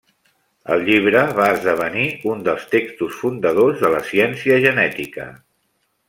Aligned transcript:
El 0.75 0.79
llibre 0.85 1.19
va 1.39 1.49
esdevenir 1.57 2.05
un 2.31 2.41
dels 2.49 2.65
textos 2.73 3.19
fundadors 3.21 3.83
de 3.87 3.91
la 3.97 4.01
ciència 4.13 4.57
genètica. 4.69 5.29